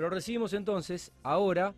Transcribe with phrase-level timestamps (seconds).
[0.00, 1.74] Pero recibimos entonces ahora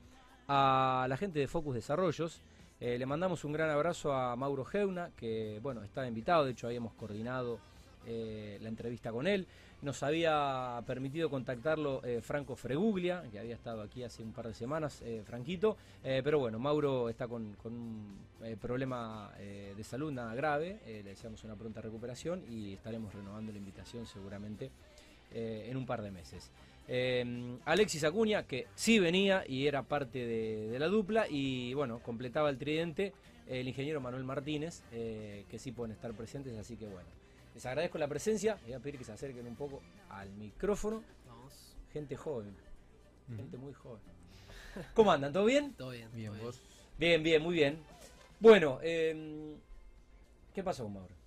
[0.46, 2.40] a la gente de Focus Desarrollos.
[2.78, 6.68] Eh, le mandamos un gran abrazo a Mauro Geuna, que bueno, está invitado, de hecho
[6.68, 7.58] habíamos coordinado
[8.06, 9.48] eh, la entrevista con él.
[9.82, 14.54] Nos había permitido contactarlo eh, Franco Freguglia, que había estado aquí hace un par de
[14.54, 15.76] semanas, Franquito.
[16.00, 18.18] pero bueno, Mauro está con, con un
[18.60, 20.78] problema de salud nada grave.
[20.86, 24.70] le deseamos una pronta recuperación y estaremos renovando la invitación seguramente
[25.32, 26.52] en un par de meses.
[26.88, 32.50] Eh, Alexis Acuña, que sí venía y era parte de, la dupla, y bueno, completaba
[32.50, 33.12] el tridente
[33.48, 37.08] el ingeniero Manuel Martínez, eh, que sí pueden estar presentes, así que bueno.
[37.54, 41.02] Les agradezco la presencia, voy a pedir que se acerquen un poco al micrófono.
[41.26, 41.76] Vamos.
[41.92, 42.56] Gente joven,
[43.36, 44.00] gente muy joven.
[44.94, 45.32] ¿Cómo andan?
[45.32, 45.74] ¿Todo bien?
[45.74, 46.08] Todo bien.
[46.14, 46.62] Bien, vos.
[46.98, 47.78] Bien, bien, muy bien.
[48.40, 49.54] Bueno, eh,
[50.54, 51.21] ¿qué pasó con Mauro?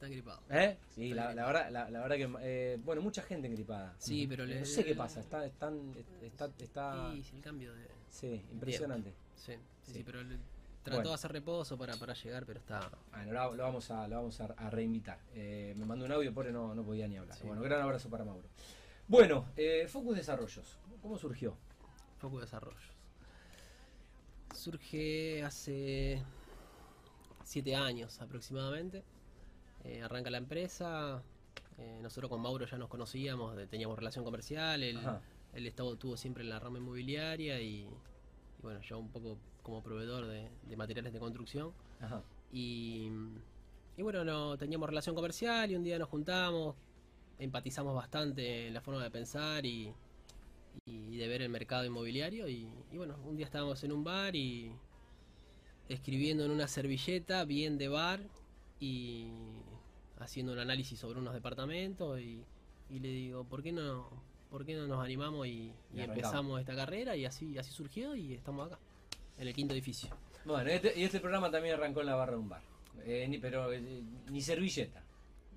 [0.00, 0.40] Está engripado.
[0.48, 0.78] ¿Eh?
[0.88, 2.30] Sí, la, verdad, la, verdad que.
[2.40, 3.94] Eh, bueno, mucha gente engripada.
[3.98, 5.44] Sí, pero No sé qué pasa, está.
[5.44, 5.70] está,
[6.58, 7.86] está, sí, el cambio de.
[8.08, 9.12] Sí, impresionante.
[9.36, 9.52] Sí,
[9.82, 10.20] sí, pero
[10.82, 12.90] trató de hacer reposo para, para llegar, pero está.
[13.10, 15.18] Bueno, lo, vamos a, lo vamos a, reinvitar.
[15.34, 17.36] Eh, me mandó un audio, por no, no podía ni hablar.
[17.44, 18.48] Bueno, gran abrazo para Mauro.
[19.06, 21.58] Bueno, eh, Focus Desarrollos, ¿cómo surgió?
[22.16, 22.94] Focus Desarrollos.
[24.54, 26.22] Surge hace
[27.44, 29.04] siete años aproximadamente.
[29.84, 31.22] Eh, arranca la empresa,
[31.78, 34.98] eh, nosotros con Mauro ya nos conocíamos, teníamos relación comercial, él,
[35.54, 37.88] él estaba, estuvo siempre en la rama inmobiliaria y,
[38.62, 41.72] bueno, yo un poco como proveedor de, materiales de construcción.
[42.52, 43.10] Y,
[43.98, 46.74] bueno, no, teníamos relación comercial y un día nos juntamos,
[47.38, 49.92] empatizamos bastante en la forma de pensar y,
[50.86, 54.72] de ver el mercado inmobiliario y, y, bueno, un día estábamos en un bar y
[55.88, 58.20] escribiendo en una servilleta bien de bar
[58.78, 59.28] y
[60.20, 62.44] haciendo un análisis sobre unos departamentos y,
[62.90, 64.08] le digo, ¿por qué no,
[64.50, 67.16] por qué no nos animamos y, empezamos esta carrera?
[67.16, 68.78] Y así, así surgió y estamos acá,
[69.38, 70.10] en el quinto edificio.
[70.44, 72.62] Bueno, este, y este programa también arrancó en la barra de un bar,
[73.04, 73.80] eh, ni, pero eh,
[74.30, 75.02] ni servilleta.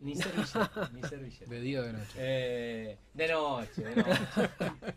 [0.01, 1.45] Ni servilleta, ni servilleta.
[1.49, 2.13] De día o de noche.
[2.17, 4.15] Eh, de noche, de noche.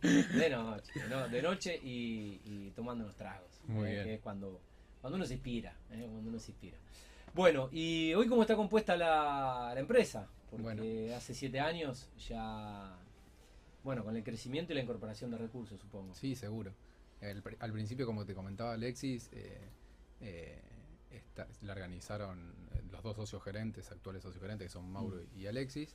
[0.39, 0.93] de noche,
[1.31, 3.51] de noche y, tomando unos tragos.
[3.67, 4.05] Muy bien.
[4.05, 4.61] Que es cuando,
[5.01, 6.77] cuando uno se inspira, cuando uno se inspira.
[7.37, 12.97] Bueno, y hoy cómo está compuesta la, empresa, porque hace siete años ya,
[13.85, 16.15] bueno, con el crecimiento y la incorporación de recursos, supongo.
[16.15, 16.73] Sí, seguro.
[17.61, 19.69] al principio, como te comentaba Alexis, eh,
[20.23, 20.63] eh,
[21.61, 22.55] la organizaron
[22.91, 25.39] los dos socios gerentes, actuales socios gerentes, que son Mauro mm.
[25.39, 25.95] y Alexis,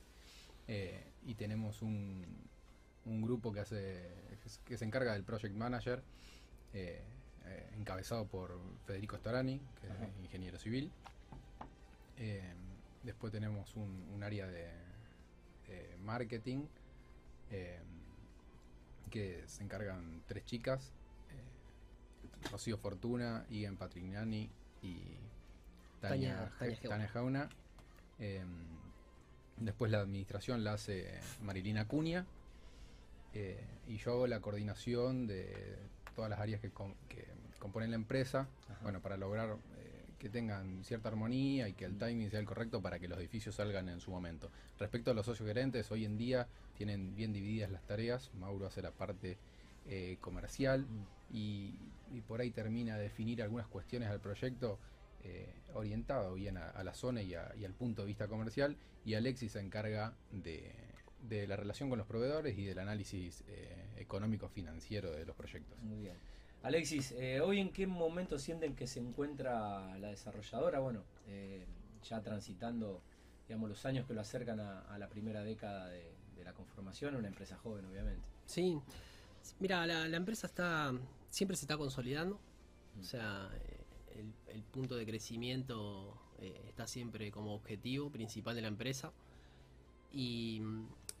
[0.68, 2.24] eh, y tenemos un,
[3.04, 4.08] un grupo que hace
[4.64, 6.04] que se encarga del project manager,
[7.76, 10.92] encabezado por Federico Storani, que es ingeniero civil.
[12.18, 12.42] Eh,
[13.02, 14.70] después tenemos un, área de,
[16.00, 16.66] marketing
[17.50, 17.78] eh,
[19.10, 20.92] que se encargan tres chicas,
[21.30, 24.50] eh, Rocío Fortuna, Ian Patrignani
[24.82, 25.00] y
[26.00, 26.50] Tania,
[27.12, 27.48] Jauna.
[29.56, 32.26] después la administración la hace Marilina Cuña
[33.86, 35.78] y yo hago la coordinación de
[36.14, 36.70] todas las áreas que,
[37.58, 38.48] componen la empresa,
[38.82, 39.56] bueno, para lograr
[40.22, 43.56] que tengan cierta armonía y que el timing sea el correcto para que los edificios
[43.56, 44.52] salgan en su momento.
[44.78, 46.46] Respecto a los socios gerentes, hoy en día
[46.76, 48.30] tienen bien divididas las tareas.
[48.34, 49.36] Mauro hace la parte
[49.88, 50.86] eh, comercial
[51.32, 51.74] y,
[52.28, 54.78] por ahí termina de definir algunas cuestiones al proyecto
[55.24, 58.76] eh, orientado bien a, la zona y, al punto de vista comercial.
[59.04, 60.72] Y Alexis se encarga de,
[61.48, 65.76] la relación con los proveedores y del análisis eh, económico-financiero de los proyectos.
[65.82, 66.16] Muy bien.
[66.62, 70.78] Alexis, eh, ¿hoy en qué momento sienten que se encuentra la desarrolladora?
[70.78, 71.66] Bueno, eh,
[72.08, 73.02] ya transitando,
[73.48, 76.12] digamos, los años que lo acercan a, la primera década de,
[76.44, 78.26] la conformación, una empresa joven, obviamente.
[78.46, 78.76] Sí,
[79.60, 80.92] mira, la, empresa está,
[81.30, 82.40] siempre se está consolidando,
[82.96, 83.04] o mm.
[83.04, 86.18] sea, eh, el, punto de crecimiento
[86.66, 89.12] está siempre como objetivo principal de la empresa.
[90.12, 90.60] Y,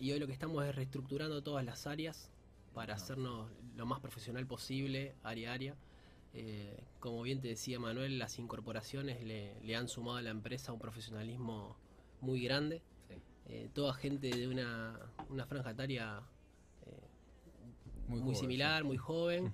[0.00, 2.32] y hoy lo que estamos es reestructurando todas las áreas
[2.74, 5.76] para hacernos lo más profesional posible, área a área.
[6.34, 10.78] Eh, como bien te decía Manuel, las incorporaciones le, han sumado a la empresa un
[10.78, 11.76] profesionalismo
[12.20, 12.82] muy grande.
[13.46, 14.98] Eh, toda gente de una,
[15.28, 16.22] una franja etaria
[16.86, 17.08] eh,
[18.08, 19.52] muy, similar, muy joven,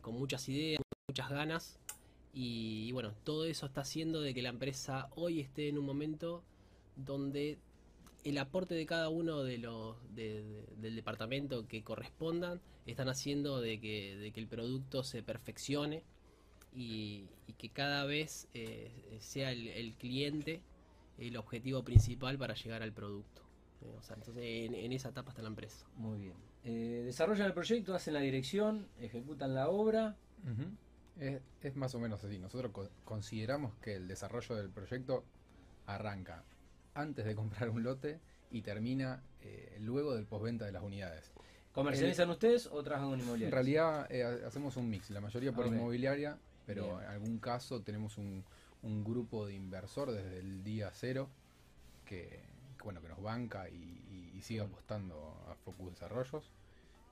[0.00, 1.78] con muchas ideas, muchas ganas.
[2.32, 6.42] y, bueno, todo eso está haciendo de que la empresa hoy esté en un momento
[6.96, 7.58] donde
[8.24, 14.32] el aporte de cada uno de los del departamento que correspondan están haciendo de que,
[14.34, 16.02] el producto se perfeccione
[16.74, 17.26] y,
[17.58, 20.60] que cada vez eh, sea el, cliente
[21.18, 23.42] el objetivo principal para llegar al producto.
[23.82, 25.86] Eh, entonces en, esa etapa está la empresa.
[25.96, 26.34] Muy bien.
[26.64, 30.16] Eh, desarrollan el proyecto, hacen la dirección, ejecutan la obra.
[31.20, 32.38] Es, es más o menos así.
[32.38, 35.24] Nosotros co- consideramos que el desarrollo del proyecto
[35.86, 36.44] arranca
[36.94, 41.32] antes de comprar un lote y termina eh, luego del postventa de las unidades.
[41.72, 43.46] ¿Comercializan ustedes o trabajan con inmobiliarios?
[43.48, 45.72] En realidad eh, ha- hacemos un mix, la mayoría por Ok.
[45.72, 47.00] inmobiliaria, pero Bien.
[47.04, 48.44] en algún caso tenemos un,
[48.82, 51.28] un grupo de inversor desde el día cero
[52.04, 52.28] que,
[52.76, 56.50] que, bueno que nos banca y, y- y sigue apostando a Focus Desarrollos.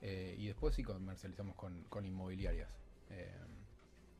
[0.02, 2.68] Eh, y después sí comercializamos con, con inmobiliarias.
[3.10, 3.30] Eh,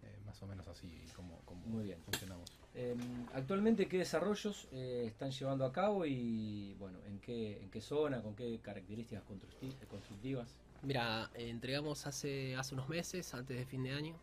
[0.03, 2.01] eh, más o menos así como, como Muy bien.
[2.03, 2.60] funcionamos.
[2.75, 2.97] Eh,
[3.35, 8.23] actualmente, ¿qué desarrollos eh, están llevando a cabo y, bueno, en qué, en qué zona,
[8.23, 10.55] con qué características constructi- constructivas?
[10.83, 14.15] Mira, eh, entregamos hace, hace unos meses, antes de fin de año,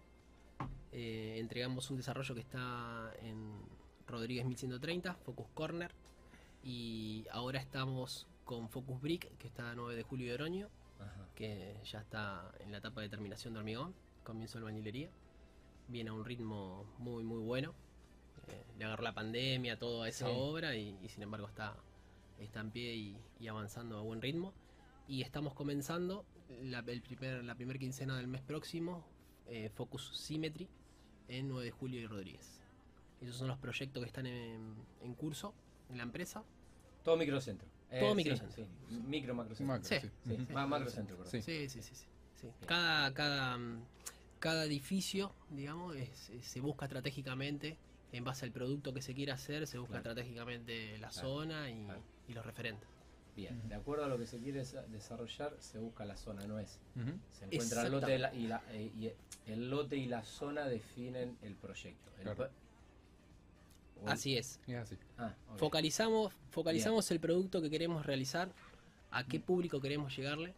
[0.94, 3.60] eh, entregamos un desarrollo que está en
[4.08, 5.92] Rodríguez 1130, Focus Corner,
[6.64, 10.70] y ahora estamos con Focus Brick, que está a 9 de julio de Oroño,
[11.00, 11.28] Ajá.
[11.36, 13.94] que ya está en la etapa de terminación de hormigón,
[14.24, 15.10] comienzo de albañilería.
[15.90, 17.74] Viene a un ritmo muy, muy bueno.
[18.48, 20.32] Eh, le agarró la pandemia, toda esa Sí.
[20.36, 21.76] obra, y, y sin embargo está,
[22.40, 24.54] está en pie y, y avanzando a buen ritmo.
[25.08, 26.26] Y estamos comenzando
[26.64, 29.06] la, el primer, la primera quincena del mes próximo,
[29.48, 30.68] eh, Focus Symmetry,
[31.28, 32.62] en 9 de julio y Rodríguez.
[33.22, 35.54] Esos son los proyectos que están en, en curso
[35.90, 36.44] en la empresa.
[37.04, 37.68] Todo microcentro.
[37.90, 38.56] Eh, Todo sí, microcentro.
[38.90, 38.96] sí.
[39.08, 39.74] Micro, macrocentro.
[39.76, 39.96] Macro, Sí,
[40.26, 40.36] sí.
[40.46, 41.32] Sí, ma- macrocentro, perdón.
[41.32, 41.42] Sí.
[41.42, 42.06] Sí, sí, sí, sí.
[42.42, 42.48] sí.
[42.66, 43.82] Cada, cada, mm,
[44.40, 47.78] cada edificio, digamos, es- es- se busca estratégicamente,
[48.18, 50.10] en base al producto que se quiera hacer, se busca Claro.
[50.12, 52.02] estratégicamente la Claro, zona y, claro.
[52.28, 52.88] y los referentes.
[53.36, 56.58] Bien, de acuerdo a lo que se quiere desa- desarrollar, se busca la zona, no
[56.58, 56.80] es.
[57.32, 59.12] Se encuentra el lote, la- y, la- eh, y
[59.52, 62.12] el lote y la zona definen el proyecto.
[62.20, 62.28] El
[64.06, 64.60] Así es.
[65.18, 65.34] Ah.
[65.58, 68.52] Focalizamos, focalizamos el producto que queremos realizar,
[69.12, 70.54] a qué público queremos llegarle,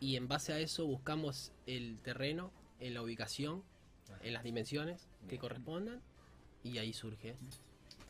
[0.00, 2.50] y en base a eso buscamos el terreno,
[2.80, 3.62] en la ubicación,
[4.08, 4.18] Ajá.
[4.22, 6.00] en las dimensiones que correspondan,
[6.64, 7.36] y ahí surge.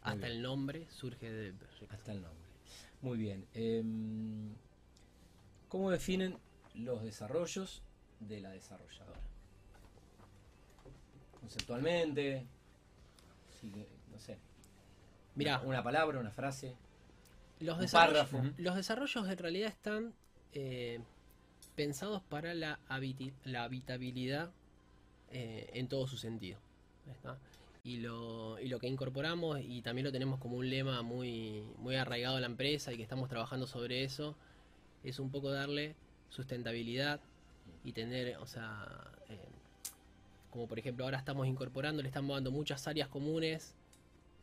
[0.02, 1.94] Hasta el nombre surge proyecto.
[1.94, 2.40] Hasta el nombre.
[3.02, 3.46] Muy bien.
[3.54, 4.54] em,
[5.68, 6.36] ¿Cómo definen
[6.74, 7.82] los desarrollos
[8.20, 9.20] de la desarrolladora?
[11.40, 12.46] Conceptualmente,
[14.12, 14.38] no sé.
[15.34, 16.74] Mira, Una palabra, una frase,
[17.60, 18.54] los un desarrollos, párrafo.
[18.58, 20.12] Los desarrollos en realidad están
[20.52, 21.00] eh,
[21.76, 24.50] pensados para la, habiti- la habitabilidad
[25.30, 26.58] eh, en todo su sentido.
[27.10, 27.38] ¿está?
[27.82, 31.96] Y lo, y lo que incorporamos, y también lo tenemos como un lema muy, muy
[31.96, 34.36] arraigado a la empresa y que estamos trabajando sobre eso,
[35.02, 35.94] es un poco darle
[36.28, 37.20] sustentabilidad
[37.82, 38.86] y tener, o sea,
[39.30, 39.38] eh,
[40.50, 43.74] como por ejemplo ahora estamos incorporando, le estamos dando muchas áreas comunes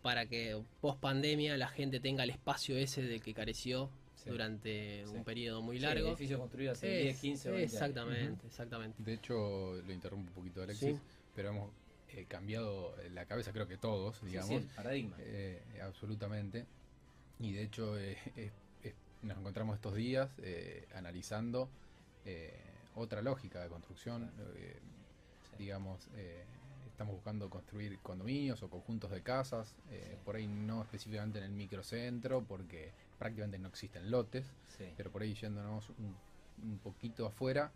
[0.02, 4.30] para que post pandemia la gente tenga el espacio ese del que careció Sí.
[4.32, 5.16] durante Sí.
[5.16, 6.08] un periodo muy Sí, largo.
[6.08, 7.74] edificios construidos hace Es- 10, 15 o 20 años.
[7.74, 9.04] exactamente, exactamente.
[9.04, 11.02] De hecho, lo interrumpo un poquito, Alexis, Sí.
[11.36, 11.70] pero hemos
[12.10, 14.50] eh, cambiado la cabeza, creo que todos, digamos.
[14.50, 15.16] sí, el paradigma.
[15.20, 16.66] Eh, absolutamente.
[17.40, 18.52] Y de hecho, eh, eh,
[18.84, 18.94] eh,
[19.24, 21.70] nos encontramos estos días eh, analizando
[22.26, 22.54] eh,
[22.96, 24.32] otra lógica de construcción.
[24.56, 24.80] eh,
[25.52, 25.56] Sí.
[25.60, 26.44] digamos, eh,
[26.92, 31.52] estamos buscando construir condominios o conjuntos de casas, eh, por ahí no específicamente en el
[31.52, 34.46] microcentro, porque prácticamente no existen lotes,
[34.98, 36.16] pero por ahí yéndonos un,
[36.64, 37.72] un poquito afuera,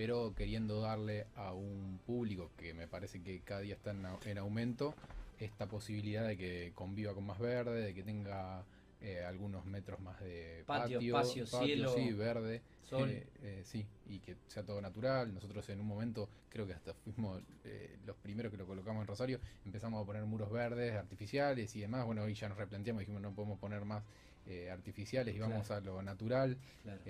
[0.00, 4.18] pero queriendo darle a un público que me parece que cada día está en, au-
[4.24, 4.94] en aumento,
[5.38, 8.64] esta posibilidad de que conviva con más verde, de que tenga
[9.02, 13.10] eh, algunos metros más de Patio, patio, espacio, cielo, sí, verde, sol.
[13.10, 15.34] eh, eh, sí, y que sea todo natural.
[15.34, 19.06] Nosotros en un momento, creo que hasta fuimos eh, los primeros que lo colocamos en
[19.06, 22.06] Rosario, empezamos a poner muros verdes, artificiales y demás.
[22.06, 24.02] Bueno, hoy ya nos replanteamos, dijimos no podemos poner más
[24.46, 25.82] eh, artificiales y vamos Claro.
[25.82, 26.56] a lo natural.
[26.84, 27.02] Claro.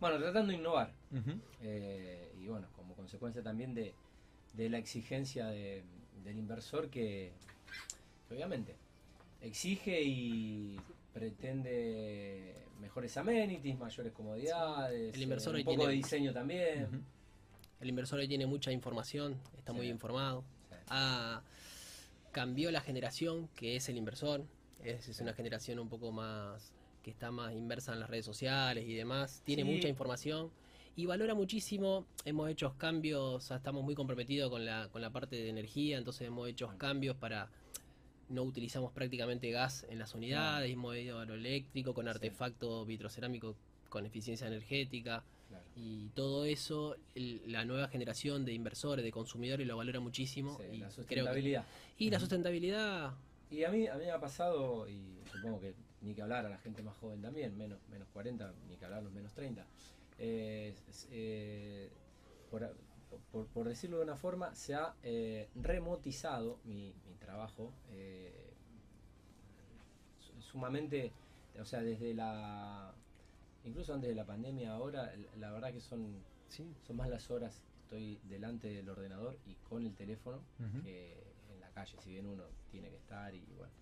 [0.00, 0.92] Bueno, tratando de innovar.
[1.62, 3.94] eh, y bueno, como consecuencia también de,
[4.52, 5.82] de la exigencia de-
[6.24, 7.32] del inversor que,
[8.28, 8.74] que obviamente
[9.40, 10.76] exige y
[11.12, 17.04] pretende mejores amenities, mayores comodidades, El inversor eh, un poco tiene- de diseño también.
[17.80, 20.44] El inversor hoy tiene mucha información, está muy informado.
[20.70, 20.76] Sí.
[20.88, 21.42] Ah,
[22.32, 24.44] cambió la generación que es el inversor.
[24.84, 26.70] Es, es una generación un poco más
[27.06, 29.40] que está más inversa en las redes sociales y demás.
[29.44, 29.68] Tiene Sí.
[29.68, 30.50] mucha información
[30.96, 32.04] y valora muchísimo.
[32.24, 36.48] Hemos hecho cambios, estamos muy comprometidos con la, con la parte de energía, entonces hemos
[36.48, 37.48] hecho cambios para
[38.28, 42.10] no utilizamos prácticamente gas en las unidades, hemos ido a lo eléctrico con Sí.
[42.10, 43.54] artefacto vitrocerámico
[43.88, 45.22] con eficiencia energética.
[45.48, 45.64] Claro.
[45.76, 50.56] Y todo eso, el- la nueva generación de inversores, de consumidores lo valora muchísimo.
[50.58, 51.64] Sí, y, la creo que- sustentabilidad.
[51.98, 53.14] y la sustentabilidad,
[53.48, 55.72] Y a mí, a mí me ha pasado, y supongo que
[56.06, 59.02] ni que hablar a la gente más joven también, menos, menos 40, ni que hablar
[59.02, 59.66] los menos 30,
[60.18, 60.74] eh,
[61.10, 61.90] eh,
[62.50, 62.76] por,
[63.32, 67.72] por- por decirlo de una forma, se ha eh, remotizado mi, mi trabajo.
[70.18, 71.12] su- sumamente,
[71.60, 72.94] o sea, desde la...
[73.64, 76.64] Incluso antes de la pandemia, ahora, la verdad que son, Sí.
[76.86, 80.38] son más las horas que estoy delante del ordenador y con el teléfono
[80.82, 81.16] que
[81.52, 83.72] en la calle, si bien uno tiene que estar y bueno,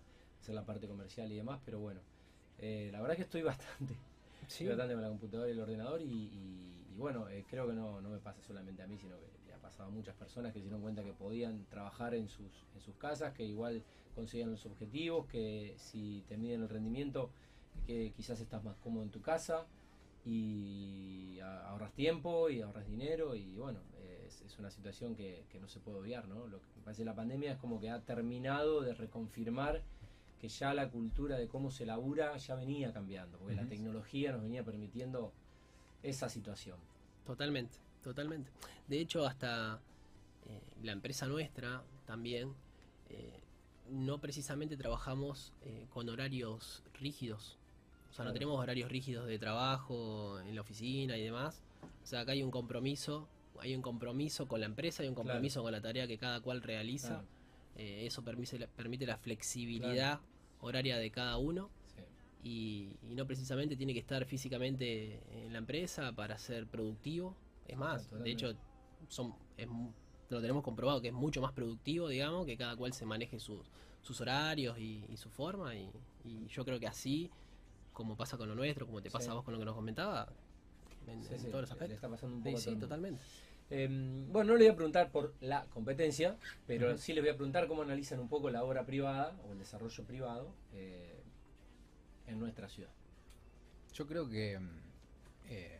[0.41, 2.01] hacer la parte comercial y demás, pero bueno,
[2.59, 3.93] eh, la verdad que estoy bastante,
[4.47, 4.63] Sí.
[4.63, 7.73] estoy bastante con la computadora y el ordenador y, y- y bueno, eh, creo que
[7.73, 10.53] no, no me pasa solamente a mí, sino que le ha pasado a muchas personas
[10.53, 13.83] que se dieron cuenta que podían trabajar en sus, en sus casas, que igual
[14.15, 17.31] conseguían los objetivos, que si te miden el rendimiento,
[17.85, 19.65] que quizás estás más cómodo en tu casa
[20.23, 23.79] y ahorras tiempo y ahorras dinero y bueno,
[24.25, 26.47] es, es una situación que, que no se puede obviar, ¿no?
[26.47, 29.81] Lo que me parece la pandemia es como que ha terminado de reconfirmar
[30.45, 34.43] que ya la cultura de cómo se labura ya venía cambiando, porque la tecnología nos
[34.43, 35.33] venía permitiendo
[36.03, 36.77] esa situación.
[37.25, 38.51] Totalmente, totalmente.
[38.87, 39.79] De hecho, hasta
[40.47, 42.53] eh, la empresa nuestra también,
[43.09, 43.39] eh,
[43.89, 47.57] no precisamente trabajamos eh, con horarios rígidos.
[48.11, 51.63] O sea, no tenemos horarios rígidos de trabajo en la oficina y demás.
[52.03, 53.27] O sea, acá hay un compromiso,
[53.59, 55.29] hay un compromiso con la empresa, hay un Claro.
[55.29, 57.07] compromiso con la tarea que cada cual realiza.
[57.07, 57.25] Claro.
[57.77, 60.21] Eh, eso permite la, permite la flexibilidad
[60.65, 62.01] horaria de cada uno Sí.
[62.43, 67.35] y, y no precisamente tiene que estar físicamente en la empresa para ser productivo.
[67.67, 68.53] Es más, de hecho,
[69.09, 69.67] son, es
[70.29, 73.59] lo tenemos comprobado que es mucho más productivo, digamos, que cada cual se maneje sus,
[74.01, 75.75] sus horarios y, y su forma.
[75.75, 75.89] Y,
[76.23, 77.29] y yo creo que así,
[77.93, 79.31] como pasa con lo nuestro, como te pasa Sí.
[79.31, 80.27] a vos con lo que nos comentaba,
[81.07, 81.95] en, Sí, en sí, todos los le aspectos.
[81.95, 83.21] está pasando un poco sí, totalmente.
[83.71, 83.87] Eh,
[84.29, 87.67] bueno, no le voy a preguntar por la competencia, pero sí les voy a preguntar
[87.67, 91.23] cómo analizan un poco la obra privada o el desarrollo privado eh,
[92.27, 92.91] en nuestra ciudad.
[93.93, 94.79] Yo creo que, mm,
[95.49, 95.79] eh,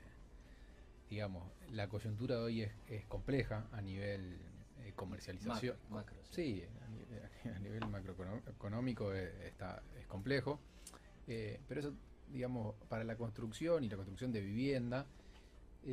[1.09, 4.39] digamos, la coyuntura de hoy es, es compleja a nivel
[4.83, 5.77] eh, comercialización.
[5.89, 10.59] Macro, macro, Sí, a nivel, a nivel macroeconómico está, es complejo,
[11.27, 11.93] pero eso,
[12.31, 15.05] digamos, para la construcción y la construcción de vivienda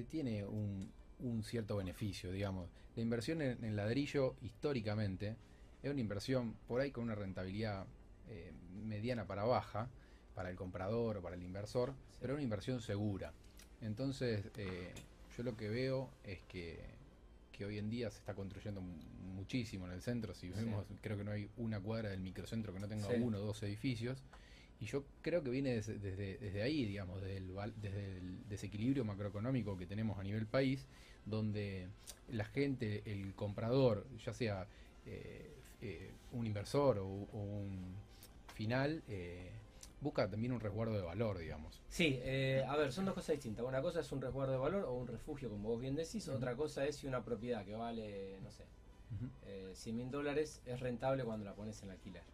[0.09, 0.91] tiene un,
[1.23, 2.69] un cierto beneficio, digamos.
[2.97, 5.37] La inversión en, en ladrillo históricamente
[5.83, 7.87] es una inversión por ahí con una rentabilidad
[8.29, 8.53] eh,
[8.85, 9.89] mediana para baja
[10.35, 13.33] para el comprador o para el inversor, pero una inversión segura.
[13.81, 14.93] Entonces, eh,
[15.37, 16.81] yo lo que veo es que,
[17.53, 18.97] que hoy en día se está construyendo mu-
[19.35, 20.35] muchísimo en el centro.
[20.35, 20.55] Si Sí.
[20.55, 23.15] vemos, creo que no hay una cuadra del microcentro que no tenga Sí.
[23.21, 24.23] uno o dos edificios.
[24.83, 28.49] Y yo creo que viene desde, desde, desde ahí, digamos, desde el, val- desde el
[28.49, 30.85] desequilibrio macroeconómico que tenemos a nivel país,
[31.25, 31.87] donde
[32.33, 34.67] la gente, el comprador, ya sea
[35.07, 35.49] eh,
[35.83, 37.95] eh, un inversor o, o un
[38.57, 39.53] final, eh,
[40.01, 41.81] busca también un resguardo de valor, digamos.
[41.89, 43.65] Sí, eh, a ver, son dos cosas distintas.
[43.65, 46.27] Una cosa es un resguardo de valor o un refugio, como vos bien decís.
[46.27, 48.65] Otra cosa es si una propiedad que vale, no sé,
[49.47, 52.25] eh, 100 mil dólares es rentable cuando la pones en alquiler.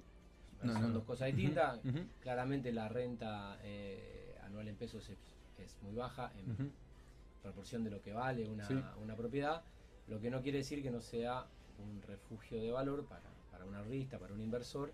[0.63, 1.81] No, son no, dos cosas distintas.
[2.21, 5.19] Claramente la renta eh, anual en pesos es,
[5.65, 6.73] es muy baja en
[7.43, 8.75] proporción de lo que vale una, Sí.
[9.03, 9.63] una propiedad,
[10.09, 11.47] lo que no quiere decir que no sea
[11.79, 13.23] un refugio de valor para,
[13.53, 14.91] para un ahorrista, para un inversor,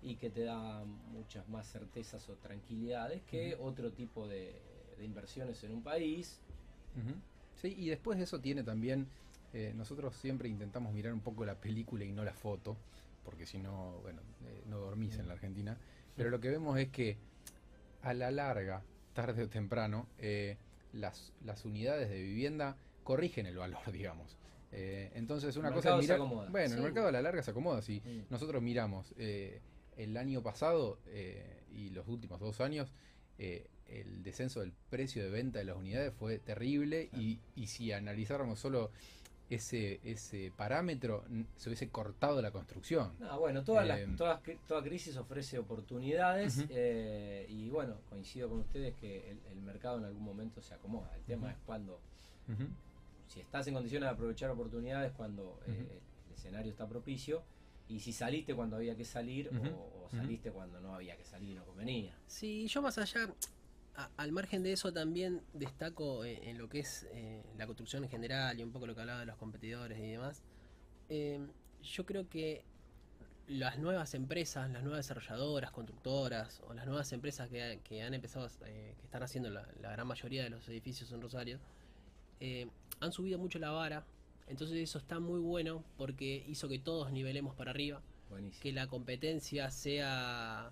[0.00, 4.52] y que te da muchas más certezas o tranquilidades que otro tipo de,
[4.96, 6.38] de inversiones en un país.
[7.60, 9.06] Sí, y después de eso tiene también,
[9.52, 12.76] eh, nosotros siempre intentamos mirar un poco la película y no la foto,
[13.28, 15.76] porque si no, bueno, eh, no dormís en la Argentina,
[16.16, 17.18] pero lo que vemos es que
[18.00, 18.82] a la larga,
[19.12, 20.56] tarde o temprano, eh,
[20.94, 24.38] las, las unidades de vivienda corrigen el valor, digamos.
[24.72, 27.82] Eh, entonces una El cosa es mirar, bueno, el mercado a la larga se acomoda,
[27.82, 28.22] si Mm.
[28.30, 29.60] nosotros miramos eh,
[29.98, 32.94] el año pasado eh, y los últimos dos años,
[33.38, 38.58] el descenso del precio de venta de las unidades fue terrible y, y si analizáramos
[38.58, 38.90] solo
[39.50, 41.24] ese, ese parámetro,
[41.56, 43.12] se hubiese cortado la construcción.
[43.18, 48.58] No, bueno, todas las- Eh, todas toda crisis ofrece oportunidades eh, y bueno, coincido con
[48.60, 51.14] ustedes que el, el mercado en algún momento se acomoda.
[51.16, 52.00] El tema es cuando
[53.26, 57.42] si estás en condiciones de aprovechar oportunidades cuando eh, el escenario está propicio
[57.88, 61.50] y si saliste cuando había que salir o, o saliste cuando no había que salir
[61.52, 62.14] y no convenía.
[62.26, 63.28] Sí, yo más allá,
[63.96, 68.04] a- al margen de eso también destaco eh, en lo que es eh, la construcción
[68.04, 70.42] en general y un poco lo que hablaba de los competidores y demás.
[71.08, 71.40] Eh,
[71.82, 72.64] yo creo que
[73.46, 78.46] las nuevas empresas, las nuevas desarrolladoras, constructoras o las nuevas empresas que, que han empezado,
[78.66, 81.58] eh, que están haciendo la, la gran mayoría de los edificios en Rosario,
[82.40, 82.68] eh,
[83.00, 84.04] han subido mucho la vara.
[84.48, 88.62] Entonces eso está muy bueno porque hizo que todos nivelemos para arriba Buenísimo.
[88.62, 90.70] que la competencia sea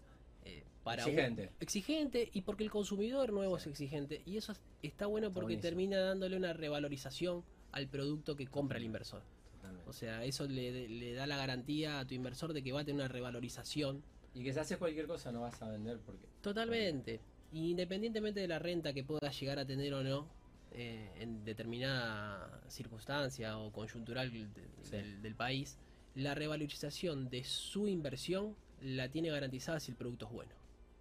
[0.87, 1.51] para Exigente.
[1.59, 5.99] exigente y porque el consumidor nuevo es exigente y eso es- está bueno porque termina
[5.99, 9.25] dándole una revalorización al producto que compra el inversor.
[9.57, 9.91] Totalmente.
[9.91, 12.85] O sea, eso le, le da la garantía a tu inversor de que va a
[12.85, 14.01] tener una revalorización
[14.33, 16.25] Y que si haces cualquier cosa no vas a vender porque.
[16.41, 17.19] totalmente.
[17.53, 20.29] Independientemente de la renta que pueda llegar a tener o no
[20.71, 24.47] eh, en determinada circunstancia o coyuntural de-
[24.85, 24.91] Sí.
[24.93, 25.79] del, del país,
[26.15, 30.53] la revalorización de su inversión la tiene garantizada si el producto es bueno.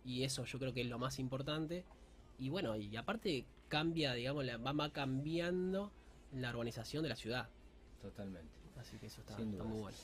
[0.05, 1.83] Y eso yo creo que es lo más importante.
[2.37, 5.91] Y bueno, y aparte cambia, digamos, la, va, cambiando
[6.31, 7.49] la urbanización de la ciudad.
[8.01, 8.51] Totalmente.
[8.79, 9.97] Así que eso está, muy bueno.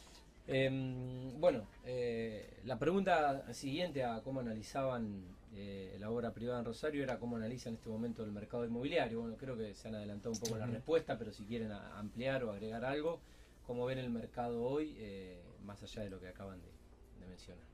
[0.48, 7.04] Em, bueno, eh, la pregunta siguiente a cómo analizaban eh, la obra privada en Rosario
[7.04, 9.20] era cómo analizan en este momento el mercado inmobiliario.
[9.22, 12.44] Bueno, creo que se han adelantado un poco la respuesta, pero si quieren a- ampliar
[12.44, 13.22] o agregar algo,
[13.62, 16.72] ¿cómo ven el mercado hoy, eh, más allá de lo que acaban de,
[17.20, 17.71] de mencionar?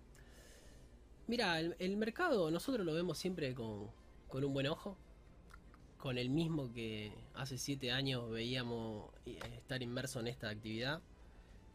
[1.28, 3.88] Mira, el, el mercado nosotros lo vemos siempre con,
[4.28, 4.96] con un buen ojo,
[5.98, 11.02] con el mismo que hace siete años veíamos eh, estar inmerso en esta actividad.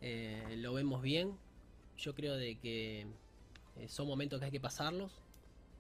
[0.01, 1.37] Eh, lo vemos bien,
[1.99, 3.07] yo creo de que
[3.77, 5.13] eh, son momentos que hay que pasarlos.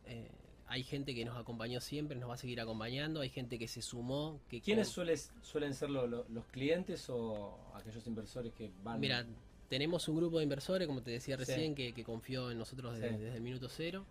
[0.07, 0.29] Eh,
[0.67, 3.83] hay gente que nos acompañó siempre, nos va a seguir acompañando, hay gente que se
[3.83, 4.38] sumó.
[4.49, 8.99] Que ¿Quiénes con- sueles- suelen ser lo- lo- los clientes o aquellos inversores que van?
[9.00, 9.26] Mira,
[9.73, 11.45] tenemos un grupo de inversores, como te decía Sí.
[11.47, 13.23] recién, que, que confió en nosotros desde, Sí.
[13.23, 14.05] desde el minuto cero.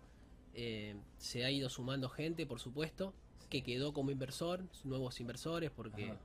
[0.54, 3.14] Eh, se ha ido sumando gente, por supuesto,
[3.48, 6.18] que quedó como inversor, nuevos inversores, porque Ajá.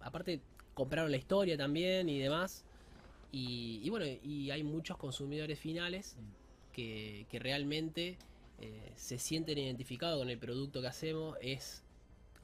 [0.00, 0.42] aparte
[0.74, 2.62] compraron la historia también y demás.
[3.32, 6.72] Y, y bueno, y hay muchos consumidores finales Mm.
[6.74, 8.18] que, que realmente
[8.60, 11.38] eh, se sienten identificados con el producto que hacemos.
[11.40, 11.82] Es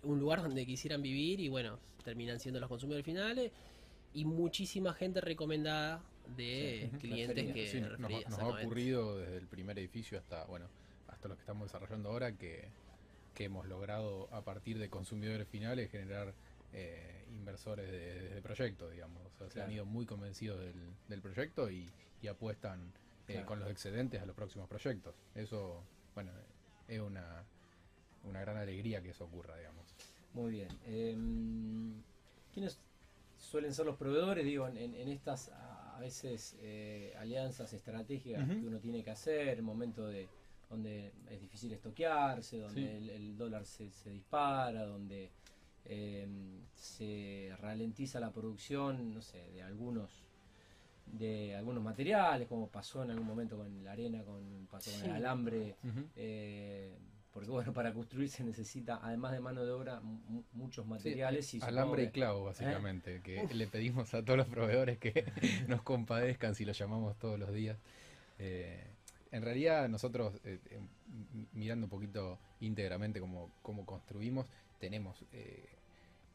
[0.02, 3.52] un lugar donde quisieran vivir y bueno, terminan siendo los consumidores finales.
[4.14, 6.02] Y muchísima gente recomendada
[6.36, 10.44] de Sí, clientes que Sí, nos, refería, nos ha ocurrido desde el primer edificio hasta
[10.46, 10.66] bueno
[11.08, 12.68] hasta lo que estamos desarrollando ahora que,
[13.34, 16.34] que hemos logrado a partir de consumidores finales generar
[16.72, 21.20] eh, inversores de, de proyecto digamos o sea, se han ido muy convencidos del, del
[21.20, 21.90] proyecto y,
[22.22, 22.92] y apuestan
[23.28, 23.46] eh, Claro.
[23.46, 26.32] con los excedentes a los próximos proyectos eso bueno
[26.88, 27.44] es una
[28.24, 29.94] una gran alegría que eso ocurra digamos
[30.34, 30.68] Muy bien.
[30.86, 32.02] Em,
[32.52, 32.78] ¿Quiénes
[33.38, 34.44] suelen ser los proveedores?
[34.44, 35.50] Digo, en estas
[36.00, 40.26] a veces eh, alianzas estratégicas que uno tiene que hacer, en momentos de
[40.70, 42.96] donde es difícil estoquearse, donde Sí.
[42.96, 45.30] el, el dólar se, se dispara, donde
[45.84, 50.24] em, se ralentiza la producción, no sé, de algunos
[51.06, 55.16] de algunos materiales, como pasó en algún momento con la arena, con pasó con el
[55.16, 55.74] alambre,
[56.16, 56.96] eh,
[57.32, 61.54] porque bueno, para construir se necesita, además de mano de obra, mu- muchos materiales.
[61.54, 65.12] y supongo Alambre y clavo, básicamente, que le pedimos a todos los proveedores que
[65.68, 67.78] nos compadezcan si los llamamos todos los días.
[68.38, 68.84] Eh,
[69.30, 70.80] en realidad, nosotros, eh, eh,
[71.34, 74.46] m- mirando un poquito íntegramente cómo, cómo construimos,
[74.80, 75.68] tenemos eh,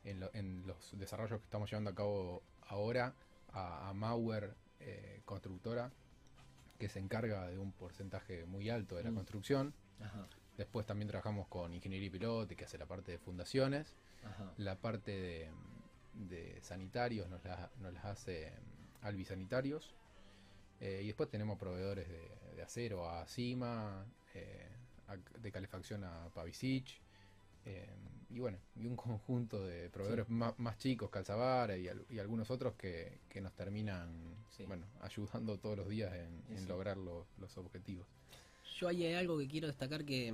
[0.06, 3.14] en, lo- en los desarrollos que estamos llevando a cabo ahora
[3.52, 5.92] a, a Mauer eh, Constructora,
[6.80, 9.16] que se encarga de un porcentaje muy alto de la Mm.
[9.16, 9.74] construcción.
[10.02, 10.28] Ajá,
[10.58, 13.96] Después también trabajamos con Ingeniería y Pilote, que hace la parte de fundaciones.
[14.24, 14.54] ajá.
[14.58, 15.50] La parte de,
[16.14, 19.94] de sanitarios nos, la- nos las hace mm, Albi Sanitarios.
[20.80, 24.70] Eh, y después tenemos proveedores de, de acero a Cima, eh,
[25.40, 26.88] de calefacción a Pavicic.
[27.66, 27.90] eh,
[28.30, 32.50] y bueno, y un conjunto de proveedores más, más chicos, Calzavara y, al- y algunos
[32.52, 34.66] otros que, que nos terminan Sí.
[34.66, 38.08] bueno, ayudando todos los días en, en lograr lo- los objetivos.
[38.80, 40.34] Yo ahí hay algo que quiero destacar que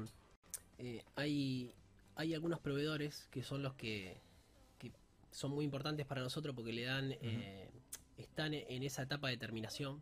[0.80, 1.73] eh, hay,
[2.15, 4.17] hay algunos proveedores que son los que,
[4.80, 4.91] que
[5.32, 7.69] son muy importantes para nosotros porque le dan, eh,
[8.17, 10.01] están en esa etapa de terminación,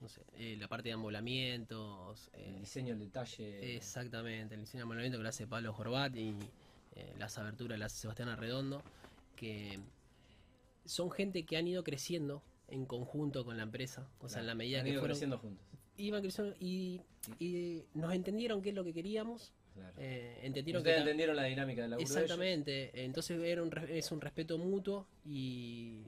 [0.00, 3.76] no sé, eh, la parte de amolamientos, eh, El diseño, el detalle.
[3.76, 6.34] exactamente, el diseño de amolamiento que lo hace Pablo Jorbat y
[7.16, 8.82] las aberturas las hace Sebastián Arredondo,
[9.36, 9.78] que
[10.84, 14.46] son gente que han ido creciendo en conjunto con la empresa, o sea, Claro, en
[14.48, 15.64] la medida han que ido fueron creciendo juntos.
[15.98, 17.00] Iban creciendo y,
[17.38, 19.94] y nos entendieron qué es lo que queríamos, Claro.
[19.98, 22.00] eh, entendieron que Ustedes ta- entendieron la dinámica de ellos.
[22.10, 26.00] exactamente, entonces era un, es un respeto mutuo y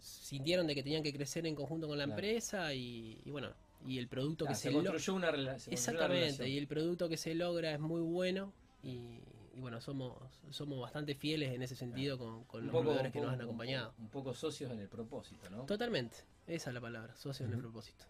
[0.00, 2.18] sintieron de que tenían que crecer en conjunto con la Claro.
[2.20, 3.48] empresa y, y bueno,
[3.86, 6.48] y el producto que se se, construyó una, rela- se construyó una exactamente, relación.
[6.48, 9.20] y el producto que se logra es muy bueno y,
[9.54, 10.12] y bueno, somos
[10.50, 13.40] somos bastante fieles en ese sentido con, con Un los poco- proveedores que nos han
[13.40, 13.94] acompañado.
[13.98, 15.64] Un poco socios en el propósito, ¿no?
[15.64, 18.04] Totalmente, esa es la palabra, socio en el propósito.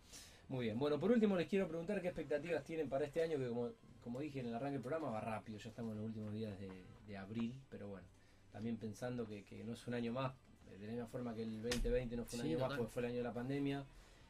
[0.48, 0.78] Muy bien.
[0.78, 4.20] Bueno, por último les quiero preguntar qué expectativas tienen para este año, que como, como
[4.20, 6.86] dije en el arranque del programa, va rápido, ya estamos en los últimos días de,
[7.04, 8.06] de abril, pero bueno,
[8.52, 10.32] también pensando que, que no es un año más,
[10.70, 12.92] eh, de la misma forma que el 2020 no fue un Sí, año más porque
[12.92, 13.84] fue el año de la pandemia,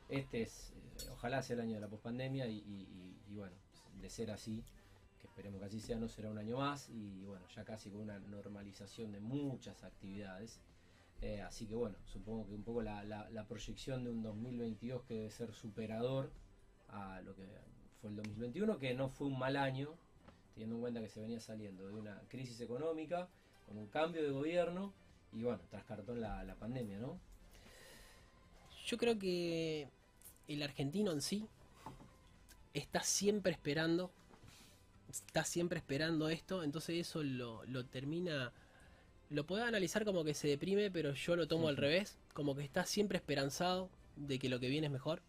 [0.08, 2.82] este es, eh, ojalá sea el año de la pospandemia y, y,
[3.28, 3.56] y- y bueno,
[4.00, 4.64] de ser así,
[5.20, 8.00] que esperemos que así sea, no será un año más y bueno, ya casi con
[8.00, 10.60] una normalización de muchas actividades.
[11.22, 15.30] Eh, así que bueno, supongo que un poco la, proyección de un 2022 que debe
[15.30, 16.30] ser superador
[16.88, 17.46] a lo que
[18.00, 19.94] fue el 2021, que no fue un mal año,
[20.54, 23.28] teniendo en cuenta que se venía saliendo de una crisis económica,
[23.66, 24.92] con un cambio de gobierno
[25.32, 27.18] y bueno, tras cartón la, pandemia, ¿no?
[28.86, 29.88] Yo creo que
[30.46, 31.48] el argentino en sí
[32.74, 34.12] está siempre esperando,
[35.08, 38.52] está siempre esperando esto, entonces eso lo termina,
[39.30, 42.62] lo puede analizar como que se deprime, pero yo lo tomo al revés, como que
[42.62, 45.22] está siempre esperanzado de que lo que viene es mejor.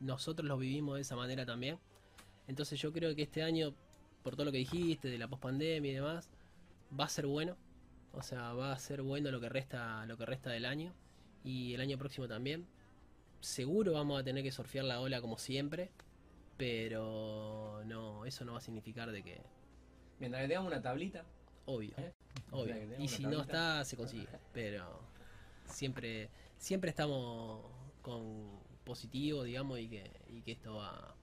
[0.00, 1.78] Nosotros lo vivimos de esa manera también.
[2.48, 3.74] Entonces yo creo que este año,
[4.22, 6.30] por todo lo que dijiste, de la pospandemia y demás,
[6.98, 7.56] va a ser bueno.
[8.12, 10.92] O sea, va a ser bueno lo que resta, lo que resta del año.
[11.44, 12.66] Y el año próximo también.
[13.40, 15.90] Seguro vamos a tener que surfear la ola como siempre.
[16.56, 19.40] Pero no, eso no va a significar de que.
[20.18, 21.24] Mientras que tengamos una tablita,
[21.64, 22.12] Obvio, ¿Eh?
[22.52, 22.74] Obvio.
[22.74, 24.28] O sea, Y si no está, se consigue.
[24.52, 25.00] Pero
[25.66, 27.60] siempre, siempre estamos
[28.02, 31.14] con positivo, digamos, y que, y que esto va,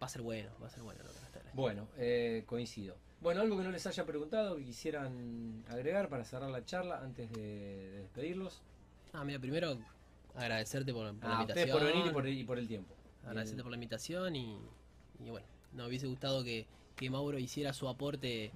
[0.00, 1.54] va a ser bueno, va a ser bueno lo que del año.
[1.54, 2.96] Bueno, eh, coincido.
[3.20, 7.30] Bueno, algo que no les haya preguntado, que quisieran agregar para cerrar la charla antes
[7.32, 7.40] de,
[7.90, 8.60] de despedirlos.
[9.14, 9.78] Ah, mira, primero
[10.34, 11.78] agradecerte por, por Ah, la invitación.
[11.78, 12.94] por venir y por, y por el tiempo.
[13.22, 13.64] Agradecerte Bien.
[13.64, 14.58] por la invitación y,
[15.24, 18.52] y bueno, nos hubiese gustado que, que Mauro hiciera su aporte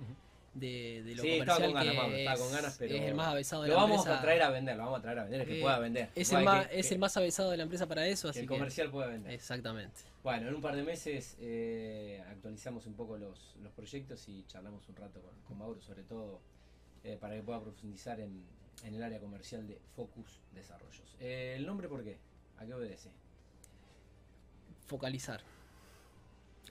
[0.54, 3.02] de, de lo Sí, estaba comercial con ganas, que estaba es, con ganas, pero es
[3.02, 4.18] el más avesado de Lo la vamos empresa.
[4.18, 6.10] a traer a vender, lo vamos a traer a vender, es que Eh, pueda vender.
[6.14, 8.26] Es, No, el más, que- es que- el más avesado de la empresa para eso,
[8.28, 8.54] que así el que...
[8.54, 9.32] comercial pueda vender.
[9.32, 10.00] Exactamente.
[10.24, 14.88] Bueno, en un par de meses eh, actualizamos un poco los, los proyectos y charlamos
[14.88, 16.40] un rato con, con Mauro, sobre todo
[17.04, 18.44] eh, para que pueda profundizar en,
[18.84, 21.16] en el área comercial de Focus Desarrollos.
[21.20, 22.18] Eh, ¿El nombre por qué?
[22.58, 23.10] ¿A qué obedece?
[24.86, 25.40] Focalizar.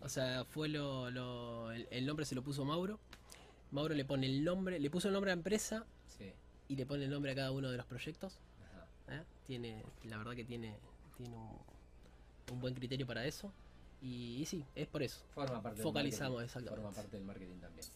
[0.01, 2.99] O sea, fue lo, lo- el, el nombre se lo puso Mauro.
[3.71, 5.85] Mauro le pone el nombre, le puso el nombre a la empresa
[6.17, 6.31] Sí.
[6.67, 8.39] y le pone el nombre a cada uno de los proyectos.
[8.65, 8.87] Ajá.
[9.15, 9.23] ¿eh?
[9.45, 10.75] Tiene, la verdad que tiene,
[11.17, 11.57] tiene un,
[12.53, 13.51] un buen criterio para eso.
[14.01, 15.21] Y, y sí, es por eso.
[15.35, 16.45] Forma parte Focalizamos, del marketing.
[16.45, 16.81] exactamente.
[16.81, 17.87] Forma parte del marketing también.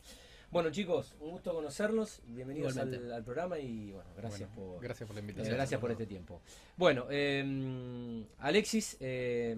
[0.52, 2.22] Bueno, chicos, un gusto conocerlos.
[2.28, 5.56] Bienvenidos al, programa y bueno, gracias Bueno, por gracias por la eh, invitación.
[5.56, 6.42] gracias por este tiempo.
[6.78, 9.56] Bueno, eh, Alexis eh,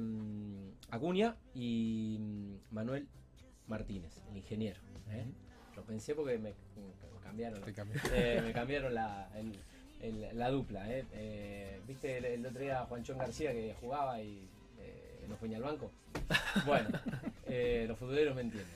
[0.92, 2.18] Acuña y
[2.72, 3.08] Manuel
[3.68, 4.80] Martínez, el ingeniero.
[5.10, 5.26] ¿eh?
[5.76, 7.62] Lo pensé porque me, me cambiaron.
[8.14, 9.60] Eh, me cambiaron la, el-
[10.02, 10.90] el- la dupla.
[10.92, 11.06] ¿eh?
[11.14, 14.48] Eh, ¿Viste el, el otro día a Juanchón García que jugaba y
[14.80, 15.92] eh, no fue ni al banco?
[16.66, 16.90] Bueno,
[17.48, 18.72] eh, los futboleros me entienden.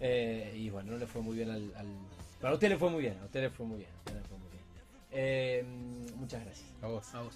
[0.00, 1.86] Eh, y bueno, no le fue muy bien al, al-
[2.40, 3.90] Para usted le fue muy bien, a usted le fue muy bien.
[3.90, 4.62] a usted le fue muy bien.
[5.12, 5.64] Eh,
[6.16, 6.68] muchas gracias.
[6.82, 7.14] A vos.
[7.14, 7.32] A vos.